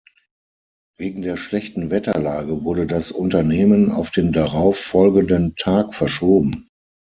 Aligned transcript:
Wegen 0.97 1.21
der 1.21 1.37
schlechten 1.37 1.91
Wetterlage 1.91 2.63
wurde 2.63 2.87
das 2.87 3.11
Unternehmen 3.11 3.91
auf 3.91 4.09
den 4.09 4.31
darauf 4.33 4.79
folgenden 4.79 5.55
Tag 5.55 5.93
verschoben. 5.93 6.69